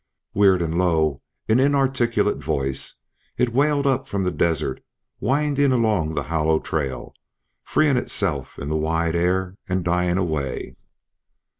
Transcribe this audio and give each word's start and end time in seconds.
Weird 0.33 0.63
and 0.63 0.79
low, 0.79 1.21
an 1.47 1.59
inarticulate 1.59 2.39
voice, 2.43 2.95
it 3.37 3.53
wailed 3.53 3.85
up 3.85 4.07
from 4.07 4.23
the 4.23 4.31
desert, 4.31 4.81
winding 5.19 5.71
along 5.71 6.15
the 6.15 6.23
hollow 6.23 6.57
trail, 6.57 7.13
freeing 7.61 7.97
itself 7.97 8.57
in 8.57 8.69
the 8.69 8.75
wide 8.77 9.15
air, 9.15 9.57
and 9.69 9.83
dying 9.85 10.17
away. 10.17 10.75